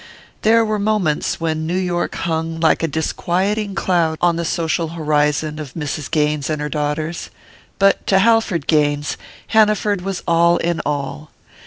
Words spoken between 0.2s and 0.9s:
There were